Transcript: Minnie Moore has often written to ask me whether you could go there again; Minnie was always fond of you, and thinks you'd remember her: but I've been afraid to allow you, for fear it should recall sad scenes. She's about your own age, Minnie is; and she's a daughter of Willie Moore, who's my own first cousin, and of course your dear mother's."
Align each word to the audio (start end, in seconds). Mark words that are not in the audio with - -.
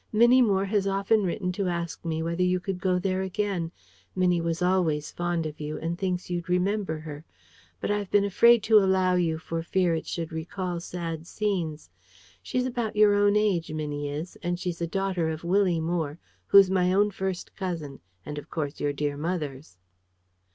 Minnie 0.11 0.41
Moore 0.41 0.65
has 0.65 0.87
often 0.87 1.21
written 1.23 1.51
to 1.51 1.67
ask 1.67 2.03
me 2.03 2.23
whether 2.23 2.41
you 2.41 2.59
could 2.59 2.79
go 2.81 2.97
there 2.97 3.21
again; 3.21 3.71
Minnie 4.15 4.41
was 4.41 4.59
always 4.59 5.11
fond 5.11 5.45
of 5.45 5.59
you, 5.59 5.77
and 5.77 5.95
thinks 5.95 6.27
you'd 6.27 6.49
remember 6.49 6.97
her: 6.97 7.23
but 7.79 7.91
I've 7.91 8.09
been 8.09 8.25
afraid 8.25 8.63
to 8.63 8.79
allow 8.79 9.13
you, 9.13 9.37
for 9.37 9.61
fear 9.61 9.93
it 9.93 10.07
should 10.07 10.31
recall 10.31 10.79
sad 10.79 11.27
scenes. 11.27 11.91
She's 12.41 12.65
about 12.65 12.95
your 12.95 13.13
own 13.13 13.35
age, 13.35 13.71
Minnie 13.71 14.09
is; 14.09 14.39
and 14.41 14.59
she's 14.59 14.81
a 14.81 14.87
daughter 14.87 15.29
of 15.29 15.43
Willie 15.43 15.79
Moore, 15.79 16.17
who's 16.47 16.71
my 16.71 16.91
own 16.91 17.11
first 17.11 17.55
cousin, 17.55 17.99
and 18.25 18.39
of 18.39 18.49
course 18.49 18.79
your 18.81 18.93
dear 18.93 19.17
mother's." 19.17 19.77